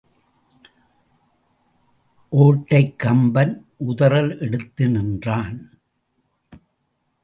[2.31, 3.53] ஒட்டடைக் கம்பன்
[3.87, 5.79] உதறல் எடுத்து நின்றான்.